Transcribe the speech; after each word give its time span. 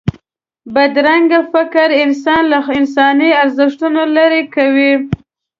بدرنګه 0.73 1.39
فکر 1.53 1.87
انسان 2.03 2.43
له 2.51 2.59
انساني 2.79 3.29
ارزښتونو 3.43 4.01
لرې 4.15 4.43
کوي 4.55 4.93